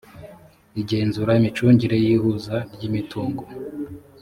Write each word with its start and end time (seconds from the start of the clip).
igenzura 0.81 1.31
imicungire 1.39 1.95
y 2.05 2.07
ihuza 2.15 2.55
ry 2.73 2.81
imitungo 2.89 3.43